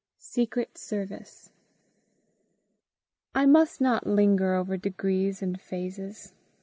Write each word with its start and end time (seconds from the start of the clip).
SECRET 0.17 0.79
SERVICE. 0.79 1.51
I 3.35 3.45
must 3.45 3.79
not 3.79 4.07
linger 4.07 4.55
over 4.55 4.75
degrees 4.75 5.43
and 5.43 5.61
phases. 5.61 6.33